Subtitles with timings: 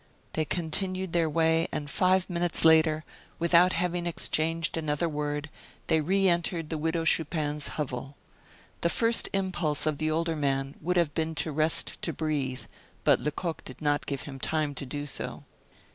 [0.33, 3.03] They continued their way, and five minutes later,
[3.37, 5.47] without having exchanged another word,
[5.85, 8.17] they reentered the Widow Chupin's hovel.
[8.81, 12.61] The first impulse of the older man would have been to rest to breathe,
[13.03, 15.43] but Lecoq did not give him time to do so.